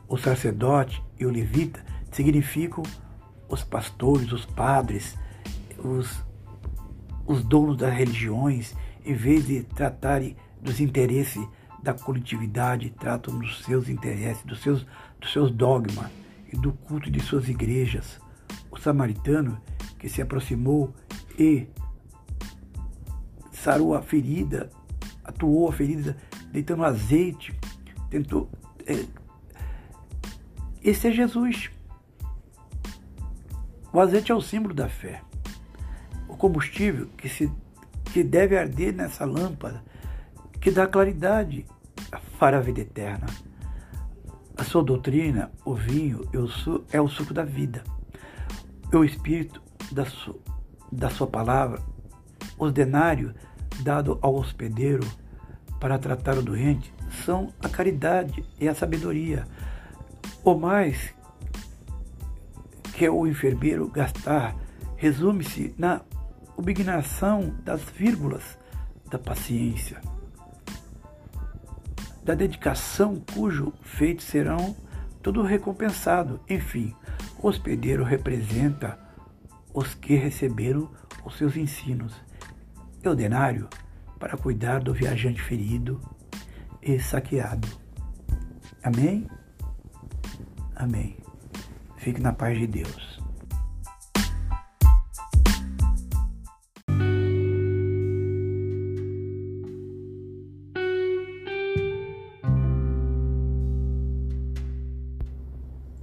O 0.08 0.18
sacerdote 0.18 1.04
e 1.20 1.26
o 1.26 1.30
levita 1.30 1.84
significam 2.12 2.84
os 3.50 3.64
pastores, 3.64 4.32
os 4.32 4.46
padres, 4.46 5.18
os, 5.78 6.24
os 7.26 7.44
donos 7.44 7.78
das 7.78 7.94
religiões, 7.94 8.76
em 9.06 9.14
vez 9.14 9.46
de 9.46 9.64
tratarem 9.64 10.36
dos 10.62 10.80
interesses 10.80 11.46
da 11.82 11.94
coletividade, 11.94 12.90
tratam 12.90 13.38
dos 13.40 13.64
seus 13.64 13.88
interesses, 13.88 14.44
dos 14.44 14.62
seus, 14.62 14.86
dos 15.20 15.32
seus 15.32 15.52
dogmas 15.52 16.10
e 16.52 16.58
do 16.58 16.74
culto 16.74 17.10
de 17.10 17.20
suas 17.20 17.48
igrejas. 17.48 18.20
O 18.72 18.78
samaritano 18.78 19.62
que 20.00 20.10
se 20.10 20.22
aproximou 20.22 20.94
e 21.38 21.68
sarou 23.52 23.96
a 23.96 24.02
ferida, 24.02 24.70
atuou 25.24 25.70
a 25.70 25.74
ferida, 25.74 26.18
deitando 26.52 26.84
azeite, 26.84 27.54
tentou. 28.10 28.50
É, 28.86 29.06
esse 30.84 31.08
é 31.08 31.12
Jesus. 31.12 31.70
O 33.92 34.00
azeite 34.00 34.32
é 34.32 34.36
o 34.36 34.42
símbolo 34.42 34.74
da 34.74 34.88
fé. 34.88 35.22
O 36.28 36.36
combustível 36.36 37.08
que, 37.18 37.28
se, 37.28 37.52
que 38.14 38.24
deve 38.24 38.58
arder 38.58 38.94
nessa 38.94 39.26
lâmpada, 39.26 39.84
que 40.60 40.72
dá 40.72 40.86
claridade 40.88 41.66
para 42.40 42.58
a 42.58 42.62
vida 42.62 42.82
eterna. 42.82 43.26
A 44.56 44.64
sua 44.64 44.84
doutrina, 44.84 45.52
o 45.64 45.76
vinho, 45.76 46.28
é 46.92 47.00
o 47.00 47.08
suco 47.08 47.34
da 47.34 47.44
vida. 47.44 47.84
O 48.94 49.04
espírito 49.04 49.62
da, 49.92 50.06
su, 50.06 50.40
da 50.92 51.10
sua 51.10 51.28
palavra, 51.28 51.82
os 52.58 52.72
denários 52.72 53.34
dado 53.82 54.18
ao 54.22 54.36
hospedeiro 54.36 55.06
para 55.80 55.98
tratar 55.98 56.38
o 56.38 56.42
doente, 56.42 56.94
são 57.26 57.54
a 57.62 57.70
caridade 57.70 58.44
e 58.60 58.68
a 58.68 58.76
sabedoria. 58.76 59.46
O 60.44 60.56
mais 60.56 61.14
que 62.94 63.06
é 63.06 63.12
o 63.12 63.28
enfermeiro 63.28 63.88
gastar 63.88 64.56
resume-se 64.96 65.74
na 65.78 66.02
obignação 66.58 67.56
das 67.64 67.82
vírgulas 67.82 68.58
da 69.10 69.20
paciência, 69.20 70.02
da 72.24 72.34
dedicação 72.34 73.22
cujo 73.34 73.72
feitos 73.82 74.26
serão 74.26 74.76
todo 75.22 75.44
recompensado. 75.44 76.40
Enfim, 76.50 76.96
o 77.38 77.48
hospedeiro 77.48 78.04
representa 78.04 79.00
os 79.74 79.94
que 79.94 80.16
receberam 80.16 80.90
os 81.24 81.38
seus 81.38 81.56
ensinos 81.56 82.14
e 83.04 83.08
o 83.08 83.16
denário 83.16 83.70
para 84.20 84.38
cuidar 84.38 84.82
do 84.82 84.94
viajante 84.94 85.42
ferido 85.42 86.00
e 86.82 87.00
saqueado. 87.00 87.68
Amém? 88.84 89.28
Amém. 90.76 91.18
Fique 91.98 92.22
na 92.22 92.34
paz 92.34 92.58
de 92.58 92.68
Deus. 92.68 93.18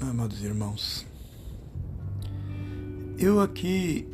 Amados 0.00 0.42
irmãos, 0.42 1.07
eu 3.18 3.40
aqui 3.40 4.13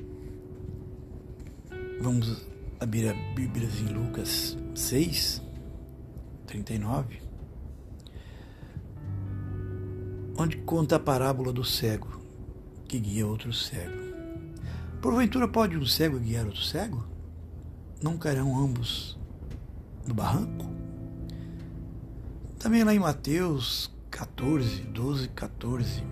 conta 10.80 10.96
a 10.96 10.98
parábola 10.98 11.52
do 11.52 11.62
cego 11.62 12.08
que 12.88 12.98
guia 12.98 13.26
outro 13.26 13.52
cego. 13.52 14.00
Porventura 15.02 15.46
pode 15.46 15.76
um 15.76 15.84
cego 15.84 16.18
guiar 16.18 16.46
outro 16.46 16.62
cego? 16.62 17.06
Não 18.02 18.16
cairão 18.16 18.58
ambos 18.58 19.18
no 20.06 20.14
barranco? 20.14 20.64
Também 22.58 22.82
lá 22.82 22.94
em 22.94 22.98
Mateus 22.98 23.94
14, 24.10 24.80
12, 24.84 25.28
14. 25.28 26.02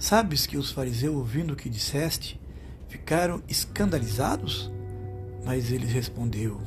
Sabes 0.00 0.44
que 0.44 0.56
os 0.56 0.72
fariseus, 0.72 1.14
ouvindo 1.14 1.52
o 1.52 1.56
que 1.56 1.70
disseste, 1.70 2.40
ficaram 2.88 3.40
escandalizados? 3.46 4.68
Mas 5.44 5.70
ele 5.70 5.86
respondeu: 5.86 6.60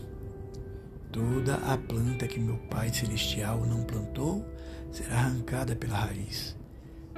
Toda 1.12 1.56
a 1.56 1.78
planta 1.78 2.26
que 2.30 2.40
meu 2.40 2.56
Pai 2.70 2.94
Celestial 2.94 3.66
não 3.66 3.84
plantou 3.84 4.56
será 4.96 5.18
arrancada 5.18 5.76
pela 5.76 5.98
raiz. 5.98 6.56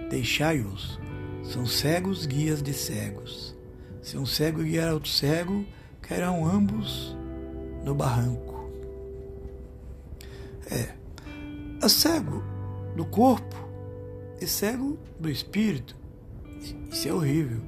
Deixai-os, 0.10 1.00
são 1.44 1.68
cegos 1.68 2.26
guias 2.26 2.62
de 2.62 2.74
cegos. 2.74 3.56
Se 4.02 4.18
um 4.18 4.26
cego 4.26 4.64
guiar 4.64 4.94
outro 4.94 5.12
cego, 5.12 5.64
cairão 6.02 6.44
ambos 6.44 7.16
no 7.86 7.94
barranco. 7.94 8.72
É, 10.72 10.96
é 11.84 11.90
cego 11.90 12.44
do 12.96 13.06
corpo 13.06 13.56
e 14.42 14.48
cego 14.48 14.98
do 15.20 15.30
espírito. 15.30 15.96
Isso 16.90 17.08
é 17.08 17.14
horrível. 17.14 17.62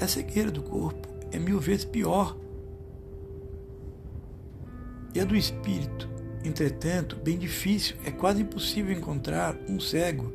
A 0.00 0.08
cegueira 0.08 0.50
do 0.50 0.62
corpo 0.62 1.06
é 1.30 1.38
mil 1.38 1.60
vezes 1.60 1.84
pior. 1.84 2.36
E 5.14 5.20
a 5.20 5.24
do 5.24 5.36
espírito 5.36 6.08
Entretanto, 6.44 7.16
bem 7.16 7.38
difícil, 7.38 7.96
é 8.04 8.10
quase 8.10 8.42
impossível 8.42 8.94
encontrar 8.94 9.56
um 9.66 9.80
cego 9.80 10.30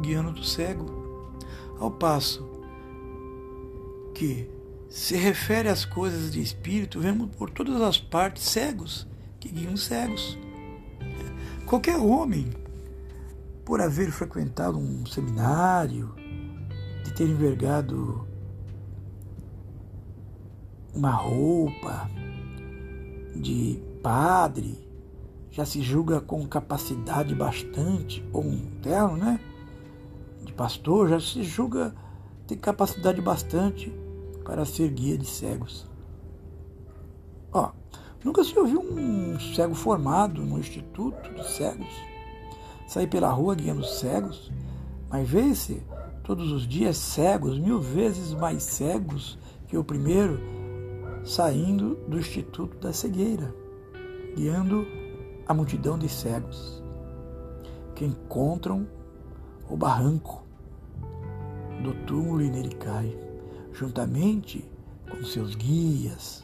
guiando 0.00 0.32
do 0.32 0.44
cego. 0.44 0.98
Ao 1.78 1.90
passo 1.90 2.48
que 4.14 4.48
se 4.88 5.16
refere 5.16 5.68
às 5.68 5.84
coisas 5.84 6.30
de 6.30 6.40
espírito, 6.40 7.00
vemos 7.00 7.34
por 7.36 7.50
todas 7.50 7.80
as 7.80 7.98
partes 7.98 8.44
cegos 8.44 9.08
que 9.40 9.48
guiam 9.48 9.76
cegos. 9.76 10.38
Qualquer 11.66 11.96
homem, 11.96 12.50
por 13.64 13.80
haver 13.80 14.10
frequentado 14.10 14.78
um 14.78 15.04
seminário, 15.06 16.14
de 17.04 17.12
ter 17.14 17.24
envergado 17.24 18.26
uma 20.94 21.12
roupa 21.12 22.10
de 23.34 23.80
padre, 24.02 24.89
já 25.50 25.64
se 25.64 25.82
julga 25.82 26.20
com 26.20 26.46
capacidade 26.46 27.34
bastante, 27.34 28.24
ou 28.32 28.44
um 28.44 28.70
terno, 28.82 29.16
né? 29.16 29.40
De 30.42 30.52
pastor, 30.52 31.08
já 31.08 31.20
se 31.20 31.42
julga 31.42 31.94
ter 32.46 32.56
capacidade 32.56 33.20
bastante 33.20 33.92
para 34.44 34.64
ser 34.64 34.90
guia 34.90 35.16
de 35.16 35.26
cegos. 35.26 35.86
Ó, 37.52 37.70
nunca 38.24 38.44
se 38.44 38.58
ouviu 38.58 38.80
um 38.80 39.38
cego 39.38 39.74
formado 39.74 40.42
no 40.42 40.58
Instituto 40.58 41.32
de 41.34 41.48
Cegos 41.48 42.10
sair 42.90 43.06
pela 43.06 43.30
rua 43.30 43.54
guiando 43.54 43.84
cegos, 43.84 44.50
mas 45.08 45.28
vê-se 45.28 45.80
todos 46.24 46.50
os 46.50 46.66
dias 46.66 46.96
cegos, 46.96 47.56
mil 47.56 47.80
vezes 47.80 48.34
mais 48.34 48.64
cegos 48.64 49.38
que 49.68 49.78
o 49.78 49.84
primeiro, 49.84 50.40
saindo 51.22 51.94
do 52.08 52.18
Instituto 52.18 52.76
da 52.78 52.92
Cegueira, 52.92 53.54
guiando 54.34 54.84
a 55.50 55.54
multidão 55.54 55.98
de 55.98 56.08
cegos 56.08 56.80
que 57.96 58.04
encontram 58.04 58.86
o 59.68 59.76
barranco 59.76 60.44
do 61.82 61.92
túmulo 62.06 62.40
e 62.40 62.48
nele 62.48 62.72
cai, 62.76 63.18
juntamente 63.72 64.64
com 65.10 65.24
seus 65.24 65.56
guias. 65.56 66.40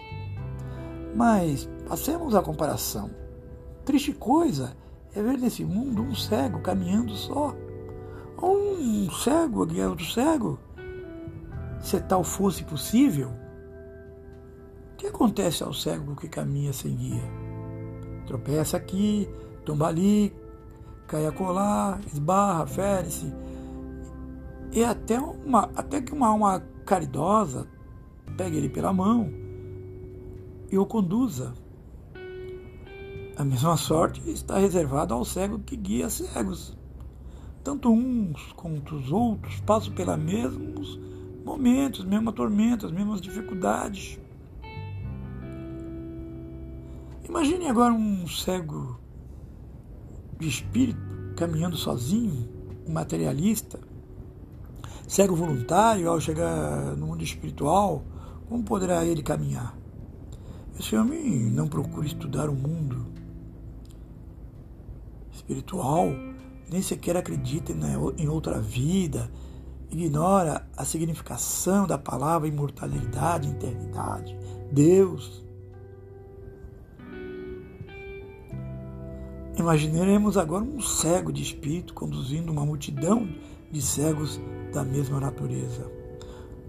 Mas 1.15 1.69
passemos 1.89 2.35
à 2.35 2.43
comparação. 2.43 3.09
Triste 3.85 4.13
coisa 4.13 4.77
é 5.15 5.23
ver 5.23 5.39
nesse 5.39 5.65
mundo 5.65 6.03
um 6.03 6.13
cego 6.13 6.61
caminhando 6.61 7.15
só, 7.15 7.55
ou 8.37 8.59
um 8.59 9.09
cego 9.13 9.67
guiar 9.67 9.91
outro 9.91 10.07
cego. 10.07 10.59
Se 11.81 12.01
tal 12.01 12.25
fosse 12.25 12.65
possível, 12.65 13.31
o 14.95 14.97
que 14.97 15.07
acontece 15.07 15.63
ao 15.63 15.73
cego 15.73 16.17
que 16.17 16.29
caminha 16.29 16.73
sem 16.73 16.97
guia? 16.97 17.46
Tropeça 18.27 18.77
aqui, 18.77 19.29
tomba 19.65 19.87
ali, 19.87 20.35
cai 21.07 21.27
acolá, 21.27 21.99
esbarra, 22.13 22.67
fere-se. 22.67 23.33
E 24.73 24.85
até, 24.85 25.19
uma, 25.19 25.71
até 25.75 26.01
que 26.03 26.13
uma 26.13 26.29
alma 26.29 26.63
caridosa 26.85 27.67
pegue 28.37 28.57
ele 28.57 28.69
pela 28.69 28.93
mão 28.93 29.31
e 30.71 30.77
o 30.77 30.85
conduza. 30.85 31.55
A 33.37 33.45
mesma 33.45 33.77
sorte 33.77 34.29
está 34.31 34.59
reservada 34.59 35.15
ao 35.15 35.25
cego 35.25 35.59
que 35.59 35.77
guia 35.77 36.09
cegos. 36.09 36.77
Tanto 37.63 37.91
uns 37.91 38.53
quanto 38.53 38.97
os 38.97 39.13
outros 39.13 39.61
passam 39.61 39.93
pelos 39.93 40.17
mesmos 40.17 41.01
momentos, 41.45 42.05
mesmas 42.05 42.35
tormentas, 42.35 42.91
mesmas 42.91 43.21
dificuldades. 43.21 44.19
Imagine 47.29 47.69
agora 47.69 47.93
um 47.93 48.27
cego 48.29 49.01
de 50.39 50.49
espírito 50.49 51.01
caminhando 51.37 51.77
sozinho, 51.77 52.49
um 52.87 52.93
materialista, 52.93 53.81
cego 55.09 55.35
voluntário 55.35 56.09
ao 56.09 56.21
chegar 56.21 56.97
no 56.97 57.09
mundo 57.09 57.25
espiritual, 57.25 58.05
como 58.49 58.63
poderá 58.63 59.05
ele 59.05 59.23
caminhar? 59.23 59.77
Esse 60.79 60.95
homem 60.95 61.51
não 61.51 61.67
procura 61.69 62.07
estudar 62.07 62.49
o 62.49 62.55
mundo 62.55 63.07
espiritual, 65.33 66.07
nem 66.71 66.81
sequer 66.81 67.17
acredita 67.17 67.73
em 68.19 68.29
outra 68.29 68.61
vida, 68.61 69.31
ignora 69.91 70.69
a 70.77 70.85
significação 70.85 71.87
da 71.87 71.99
palavra 71.99 72.47
imortalidade, 72.47 73.51
eternidade, 73.51 74.37
Deus. 74.71 75.46
Imaginaremos 79.59 80.37
agora 80.37 80.63
um 80.63 80.83
cego 80.83 81.33
de 81.33 81.43
espírito 81.43 81.95
conduzindo 81.95 82.53
uma 82.53 82.67
multidão 82.67 83.27
de 83.73 83.81
cegos 83.81 84.39
da 84.71 84.85
mesma 84.85 85.19
natureza. 85.19 85.91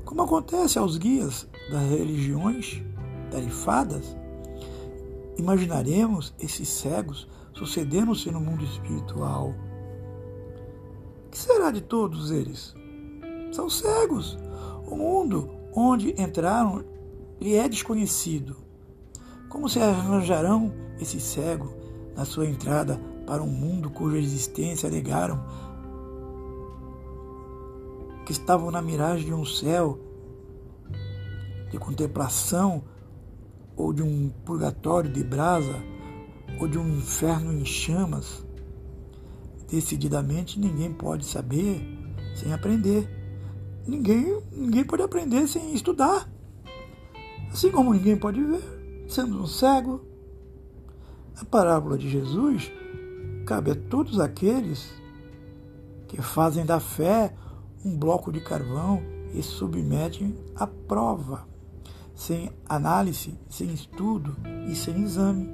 Como 0.06 0.21
acontece 0.21 0.80
aos 0.80 0.97
guias 0.97 1.45
das 1.69 1.82
religiões 1.89 2.82
tarifadas, 3.30 4.15
imaginaremos 5.38 6.34
esses 6.39 6.69
cegos 6.69 7.28
sucedendo-se 7.54 8.32
no 8.32 8.39
mundo 8.39 8.63
espiritual. 8.63 9.54
O 11.26 11.30
que 11.30 11.38
será 11.38 11.71
de 11.71 11.82
todos 11.82 12.32
eles? 12.32 12.73
São 13.52 13.69
cegos. 13.69 14.39
O 14.89 14.95
mundo 14.95 15.50
onde 15.73 16.15
entraram 16.19 16.86
lhe 17.41 17.56
é 17.56 17.67
desconhecido. 17.67 18.56
Como 19.50 19.67
se 19.67 19.82
arranjarão 19.82 20.73
esse 21.02 21.19
cego 21.19 21.87
na 22.18 22.26
sua 22.26 22.48
entrada 22.48 23.00
para 23.28 23.44
um 23.44 23.48
mundo 23.48 23.92
cuja 23.92 24.18
existência 24.18 24.90
negaram, 24.90 25.40
que 28.26 28.32
estavam 28.32 28.72
na 28.72 28.82
miragem 28.82 29.28
de 29.28 29.34
um 29.34 29.46
céu 29.46 30.00
de 31.70 31.78
contemplação 31.78 32.84
ou 33.76 33.94
de 33.94 34.02
um 34.02 34.30
purgatório 34.44 35.12
de 35.12 35.24
brasa 35.24 35.76
ou 36.60 36.68
de 36.68 36.80
um 36.80 36.98
inferno 36.98 37.54
em 37.54 37.64
chamas? 37.64 38.44
Decididamente 39.70 40.60
ninguém 40.60 40.92
pode 40.92 41.24
saber 41.24 41.80
sem 42.36 42.52
aprender. 42.52 43.08
Ninguém, 43.86 44.42
ninguém 44.52 44.84
pode 44.84 45.04
aprender 45.04 45.48
sem 45.48 45.74
estudar. 45.74 46.28
Assim 47.52 47.70
como 47.70 47.94
ninguém 47.94 48.18
pode 48.18 48.44
ver, 48.44 49.06
sendo 49.08 49.42
um 49.42 49.46
cego, 49.46 50.07
a 51.39 51.45
parábola 51.45 51.97
de 51.97 52.10
Jesus 52.10 52.71
cabe 53.45 53.71
a 53.71 53.76
todos 53.76 54.19
aqueles 54.19 54.91
que 56.08 56.21
fazem 56.21 56.65
da 56.65 56.80
fé 56.80 57.34
um 57.86 57.95
bloco 57.95 58.32
de 58.32 58.41
carvão 58.41 59.02
e 59.34 59.43
submetem 59.43 60.36
à 60.56 60.65
prova, 60.65 61.47
sem 62.15 62.52
análise, 62.67 63.38
sem 63.50 63.71
estudo 63.71 64.36
e 64.67 64.76
sem 64.76 65.04
exame. 65.04 65.47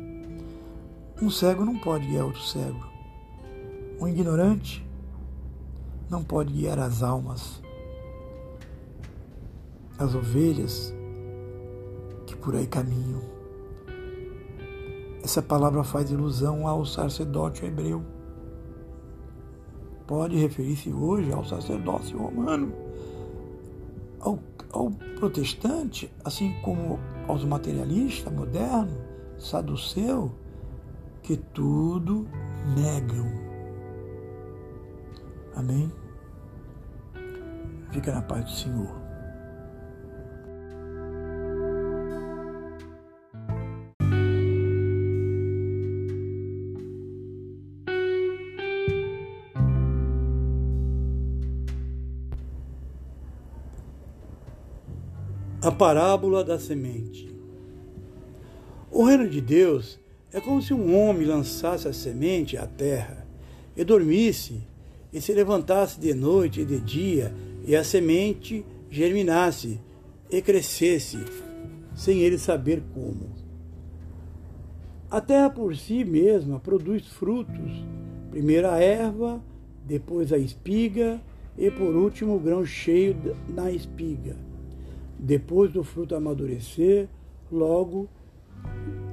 Um 1.21 1.29
cego 1.29 1.65
não 1.65 1.77
pode 1.77 2.07
guiar 2.07 2.25
outro 2.25 2.41
cego. 2.41 2.83
Um 3.99 4.07
ignorante 4.07 4.87
não 6.09 6.23
pode 6.23 6.53
guiar 6.53 6.79
as 6.79 7.03
almas, 7.03 7.61
as 9.97 10.15
ovelhas 10.15 10.93
que 12.25 12.35
por 12.35 12.55
aí 12.55 12.67
caminham. 12.67 13.32
Essa 15.23 15.41
palavra 15.41 15.85
faz 15.85 16.11
ilusão 16.11 16.67
ao 16.67 16.85
sacerdote 16.85 17.65
hebreu. 17.65 18.03
Pode 20.05 20.35
referir-se 20.35 20.91
hoje 20.91 21.31
ao 21.31 21.45
sacerdócio 21.45 22.17
romano, 22.17 22.73
ao, 24.19 24.37
ao 24.73 24.91
protestante, 25.17 26.13
assim 26.25 26.53
como 26.61 26.99
aos 27.25 27.45
materialistas 27.45 28.33
modernos, 28.33 28.97
saduceu, 29.37 30.29
que 31.21 31.37
tudo 31.37 32.27
negam. 32.75 33.25
Amém? 35.55 35.89
Fica 37.91 38.13
na 38.13 38.21
paz 38.21 38.43
do 38.43 38.51
Senhor. 38.51 39.02
A 55.63 55.71
parábola 55.71 56.43
da 56.43 56.59
semente. 56.59 57.33
O 58.91 59.05
reino 59.05 59.29
de 59.29 59.39
Deus 59.39 59.97
é 60.33 60.41
como 60.41 60.61
se 60.61 60.73
um 60.73 60.93
homem 60.93 61.25
lançasse 61.25 61.87
a 61.87 61.93
semente 61.93 62.57
à 62.57 62.67
terra 62.67 63.25
e 63.73 63.81
dormisse, 63.85 64.61
e 65.13 65.21
se 65.21 65.31
levantasse 65.31 66.01
de 66.01 66.13
noite 66.13 66.59
e 66.59 66.65
de 66.65 66.81
dia, 66.81 67.33
e 67.65 67.77
a 67.77 67.83
semente 67.85 68.65
germinasse 68.89 69.79
e 70.29 70.41
crescesse, 70.41 71.23
sem 71.95 72.19
ele 72.19 72.37
saber 72.37 72.83
como. 72.93 73.29
A 75.09 75.21
terra 75.21 75.49
por 75.49 75.77
si 75.77 76.03
mesma 76.03 76.59
produz 76.59 77.07
frutos, 77.07 77.71
primeiro 78.31 78.67
a 78.67 78.79
erva, 78.79 79.41
depois 79.85 80.33
a 80.33 80.37
espiga 80.37 81.21
e 81.57 81.71
por 81.71 81.95
último 81.95 82.35
o 82.35 82.39
grão 82.39 82.65
cheio 82.65 83.15
na 83.47 83.71
espiga 83.71 84.35
depois 85.23 85.71
do 85.71 85.85
fruto 85.85 86.15
amadurecer, 86.15 87.07
logo 87.49 88.09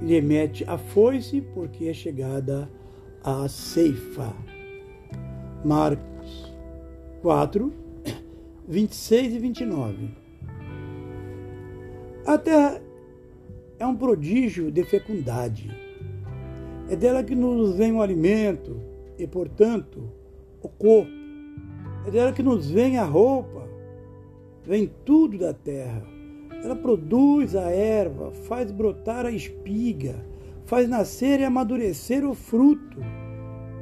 lhe 0.03 0.21
mete 0.21 0.65
a 0.65 0.77
foice, 0.77 1.41
porque 1.41 1.87
é 1.87 1.95
chegada 1.95 2.69
a 3.23 3.47
ceifa. 3.49 4.35
Marcos 5.65 6.53
4, 7.23 7.73
26 8.67 9.35
e 9.35 9.39
29. 9.39 10.11
A 12.27 12.37
terra 12.37 12.83
é 13.79 13.87
um 13.87 13.95
prodígio 13.95 14.73
de 14.73 14.83
fecundade. 14.83 15.71
É 16.89 16.97
dela 16.97 17.23
que 17.23 17.37
nos 17.37 17.77
vem 17.77 17.93
o 17.93 18.03
alimento 18.03 18.81
e, 19.17 19.29
portanto, 19.29 20.11
o 20.61 20.69
corpo. 20.69 21.13
É 22.05 22.11
dela 22.11 22.33
que 22.33 22.43
nos 22.43 22.69
vem 22.69 22.99
a 22.99 23.05
roupa 23.05 23.60
vem 24.71 24.89
tudo 25.05 25.37
da 25.37 25.53
terra. 25.53 26.01
Ela 26.63 26.77
produz 26.77 27.57
a 27.57 27.73
erva, 27.73 28.31
faz 28.31 28.71
brotar 28.71 29.27
a 29.27 29.33
espiga, 29.33 30.25
faz 30.65 30.89
nascer 30.89 31.41
e 31.41 31.45
amadurecer 31.45 32.25
o 32.25 32.35
fruto. 32.35 32.99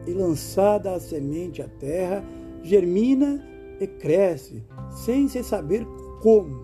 E 0.07 0.13
lançada 0.15 0.95
a 0.95 0.99
semente 0.99 1.61
à 1.61 1.69
terra, 1.69 2.25
germina 2.63 3.47
e 3.79 3.87
cresce, 3.87 4.65
sem 5.05 5.29
se 5.29 5.45
saber 5.45 5.87
como. 6.23 6.59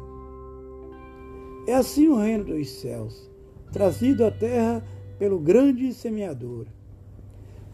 É 1.69 1.75
assim 1.75 2.09
o 2.09 2.17
reino 2.17 2.45
dos 2.45 2.71
céus, 2.81 3.31
trazido 3.73 4.25
à 4.25 4.31
terra 4.31 4.83
pelo 5.19 5.39
grande 5.39 5.93
semeador. 5.93 6.65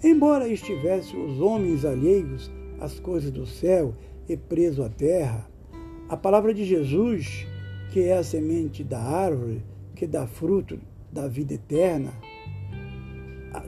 Embora 0.02 0.48
estivesse 0.48 1.16
os 1.16 1.40
homens 1.40 1.84
alheios 1.84 2.50
às 2.80 2.98
coisas 2.98 3.30
do 3.30 3.46
céu 3.46 3.94
e 4.28 4.36
preso 4.36 4.82
à 4.82 4.88
terra, 4.88 5.49
a 6.11 6.16
palavra 6.16 6.53
de 6.53 6.64
Jesus, 6.64 7.46
que 7.92 8.01
é 8.01 8.16
a 8.16 8.25
semente 8.25 8.83
da 8.83 8.99
árvore, 8.99 9.62
que 9.94 10.09
dá 10.09 10.27
fruto 10.27 10.77
da 11.12 11.29
vida 11.29 11.55
eterna, 11.55 12.12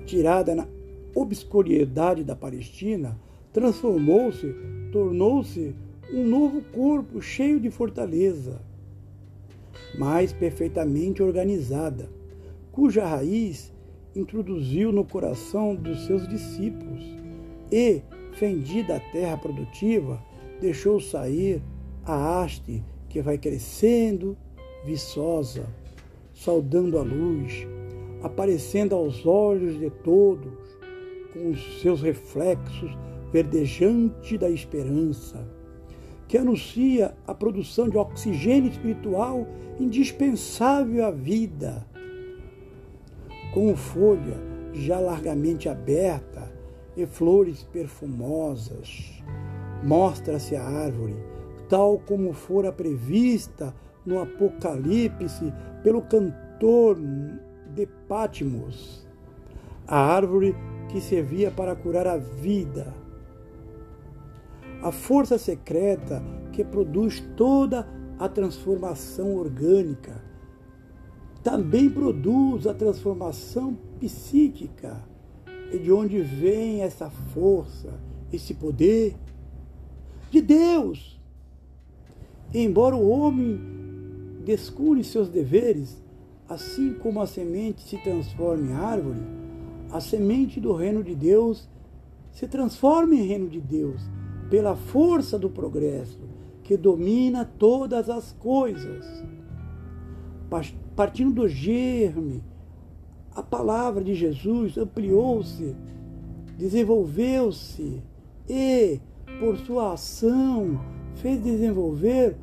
tirada 0.07 0.53
na 0.53 0.67
obscuridade 1.15 2.25
da 2.25 2.35
Palestina, 2.35 3.17
transformou-se, 3.53 4.57
tornou-se 4.91 5.73
um 6.13 6.27
novo 6.27 6.63
corpo 6.73 7.23
cheio 7.23 7.61
de 7.61 7.71
fortaleza, 7.71 8.61
mais 9.97 10.33
perfeitamente 10.33 11.23
organizada, 11.23 12.11
cuja 12.73 13.07
raiz 13.07 13.73
introduziu 14.17 14.91
no 14.91 15.05
coração 15.05 15.77
dos 15.77 16.07
seus 16.07 16.27
discípulos 16.27 17.05
e, 17.71 18.03
fendida 18.33 18.97
a 18.97 19.13
terra 19.13 19.37
produtiva, 19.37 20.21
deixou 20.61 21.01
sair 21.01 21.63
a 22.05 22.43
haste 22.43 22.83
que 23.09 23.21
vai 23.21 23.39
crescendo, 23.39 24.37
viçosa, 24.85 25.67
saudando 26.35 26.99
a 26.99 27.03
luz, 27.03 27.67
aparecendo 28.23 28.95
aos 28.95 29.27
olhos 29.27 29.79
de 29.79 29.91
todos, 29.91 30.53
com 31.33 31.51
os 31.51 31.81
seus 31.81 32.03
reflexos 32.03 32.97
verdejante 33.33 34.37
da 34.37 34.51
esperança, 34.51 35.47
que 36.29 36.37
anuncia 36.37 37.15
a 37.27 37.35
produção 37.35 37.89
de 37.89 37.97
oxigênio 37.97 38.71
espiritual 38.71 39.47
indispensável 39.81 41.05
à 41.05 41.11
vida. 41.11 41.87
Com 43.55 43.75
folha 43.77 44.37
já 44.73 44.99
largamente 44.99 45.69
aberta 45.69 46.51
e 46.97 47.07
flores 47.07 47.63
perfumosas, 47.63 49.23
mostra-se 49.83 50.57
a 50.57 50.63
árvore 50.63 51.32
tal 51.73 51.99
como 52.01 52.35
fora 52.35 52.71
prevista 52.71 53.75
no 54.05 54.21
Apocalipse 54.21 55.51
pelo 55.83 56.03
cantor 56.03 56.99
de 57.75 57.87
Patmos, 58.07 59.09
a 59.89 59.97
árvore 59.97 60.55
que 60.91 61.01
servia 61.01 61.51
para 61.51 61.75
curar 61.75 62.07
a 62.07 62.19
vida, 62.19 62.93
a 64.83 64.93
força 64.93 65.39
secreta 65.39 66.23
que 66.53 66.63
produz 66.63 67.21
toda 67.39 67.89
a 68.19 68.29
transformação 68.29 69.35
orgânica, 69.35 70.23
também 71.43 71.89
produz 71.89 72.67
a 72.67 72.75
transformação 72.75 73.79
psíquica. 73.99 75.03
E 75.73 75.79
de 75.79 75.91
onde 75.91 76.21
vem 76.21 76.83
essa 76.83 77.09
força, 77.09 77.99
esse 78.31 78.53
poder? 78.53 79.17
De 80.31 80.43
Deus. 80.43 81.22
Embora 82.55 82.95
o 82.95 83.09
homem 83.09 83.59
descure 84.45 85.03
seus 85.03 85.29
deveres, 85.29 86.03
assim 86.49 86.93
como 86.95 87.21
a 87.21 87.27
semente 87.27 87.83
se 87.83 87.97
transforma 87.99 88.67
em 88.67 88.73
árvore, 88.75 89.21
a 89.91 90.01
semente 90.01 90.61
do 90.61 90.75
reino 90.75 91.03
de 91.03 91.15
Deus 91.15 91.69
se 92.31 92.47
transforma 92.47 93.15
em 93.15 93.27
reino 93.27 93.49
de 93.49 93.61
Deus 93.61 94.03
pela 94.51 94.77
força 94.77 95.39
do 95.39 95.49
progresso 95.49 96.19
que 96.63 96.77
domina 96.77 97.45
todas 97.45 98.11
as 98.11 98.33
coisas. 98.33 99.07
Partindo 100.95 101.33
do 101.33 101.49
germe, 101.49 102.45
a 103.35 103.43
palavra 103.43 104.05
de 104.05 104.15
Jesus 104.15 104.77
ampliou-se, 104.77 105.75
desenvolveu-se 106.59 108.03
e, 108.49 109.01
por 109.41 109.57
sua 109.57 109.95
ação, 109.95 110.79
fez 111.17 111.43
desenvolver 111.43 112.37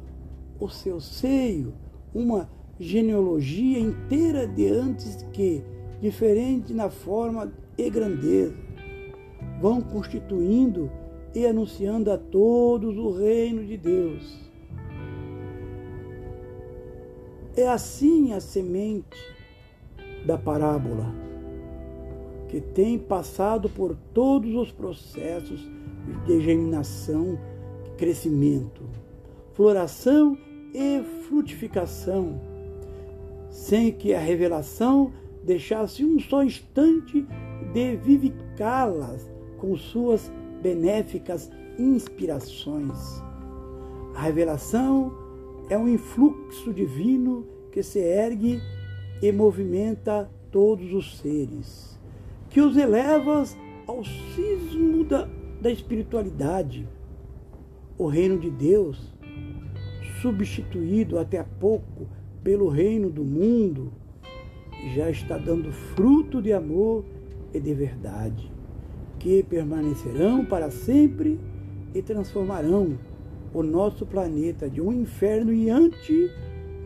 o 0.59 0.69
seu 0.69 0.99
seio 0.99 1.73
uma 2.13 2.49
genealogia 2.79 3.79
inteira 3.79 4.47
de 4.47 4.67
antes 4.67 5.25
que, 5.33 5.63
diferente 6.01 6.73
na 6.73 6.89
forma 6.89 7.51
e 7.77 7.89
grandeza, 7.89 8.55
vão 9.61 9.81
constituindo 9.81 10.89
e 11.35 11.45
anunciando 11.45 12.11
a 12.11 12.17
todos 12.17 12.97
o 12.97 13.11
reino 13.11 13.65
de 13.65 13.77
Deus. 13.77 14.49
É 17.55 17.67
assim 17.67 18.33
a 18.33 18.39
semente 18.39 19.17
da 20.25 20.37
parábola, 20.37 21.13
que 22.47 22.61
tem 22.61 22.97
passado 22.97 23.69
por 23.69 23.95
todos 24.13 24.55
os 24.55 24.71
processos 24.71 25.67
de 26.25 26.41
germinação 26.41 27.37
crescimento, 27.99 28.83
floração 29.53 30.37
e 30.73 31.03
frutificação, 31.27 32.39
sem 33.49 33.91
que 33.91 34.13
a 34.13 34.19
revelação 34.19 35.11
deixasse 35.43 36.05
um 36.05 36.17
só 36.17 36.41
instante 36.41 37.27
de 37.73 37.97
vivificá-las 37.97 39.29
com 39.57 39.75
suas 39.75 40.31
benéficas 40.61 41.51
inspirações. 41.77 43.21
A 44.15 44.21
revelação 44.21 45.11
é 45.69 45.77
um 45.77 45.89
influxo 45.89 46.73
divino 46.73 47.45
que 47.69 47.83
se 47.83 47.99
ergue 47.99 48.61
e 49.21 49.29
movimenta 49.29 50.31
todos 50.49 50.93
os 50.93 51.17
seres, 51.17 51.99
que 52.49 52.61
os 52.61 52.77
eleva 52.77 53.43
ao 53.85 54.05
cismo 54.05 55.03
da, 55.03 55.27
da 55.59 55.69
espiritualidade 55.69 56.87
o 57.99 58.07
reino 58.07 58.39
de 58.39 58.49
Deus, 58.49 59.13
substituído 60.21 61.19
até 61.19 61.37
há 61.37 61.43
pouco 61.43 62.07
pelo 62.41 62.69
reino 62.69 63.09
do 63.09 63.25
mundo, 63.25 63.91
já 64.95 65.09
está 65.09 65.37
dando 65.37 65.69
fruto 65.73 66.41
de 66.41 66.53
amor 66.53 67.03
e 67.53 67.59
de 67.59 67.73
verdade, 67.73 68.49
que 69.19 69.43
permanecerão 69.43 70.45
para 70.45 70.71
sempre 70.71 71.37
e 71.93 72.01
transformarão 72.01 72.97
o 73.53 73.61
nosso 73.61 74.05
planeta 74.05 74.69
de 74.69 74.79
um 74.79 74.93
inferno 74.93 75.51
iante 75.51 76.31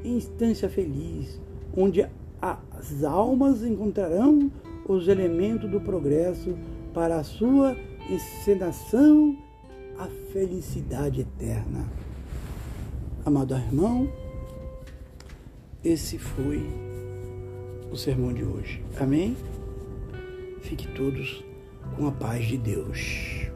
em 0.04 0.18
instância 0.18 0.68
feliz, 0.68 1.40
onde 1.78 2.08
as 2.42 3.04
almas 3.04 3.64
encontrarão 3.64 4.52
os 4.88 5.08
elementos 5.08 5.70
do 5.70 5.80
progresso 5.80 6.56
para 6.92 7.18
a 7.18 7.24
sua 7.24 7.78
encenação 8.10 9.38
a 9.98 10.08
felicidade 10.32 11.22
eterna. 11.22 11.86
Amado 13.26 13.56
irmão, 13.56 14.12
esse 15.84 16.18
foi 16.18 16.62
o 17.92 17.96
sermão 17.96 18.34
de 18.34 18.44
hoje. 18.44 18.84
Amém? 19.00 19.38
Fique 20.62 20.88
todos 20.94 21.44
com 21.96 22.08
a 22.08 22.12
paz 22.12 22.46
de 22.46 22.58
Deus. 22.58 23.53